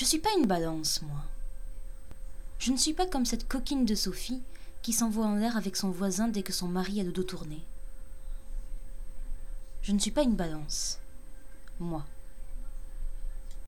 [0.00, 1.22] Je suis pas une balance, moi.
[2.58, 4.40] Je ne suis pas comme cette coquine de Sophie
[4.80, 7.60] qui s'envoie en l'air avec son voisin dès que son mari a le dos tourné.
[9.82, 11.00] Je ne suis pas une balance,
[11.78, 12.06] moi.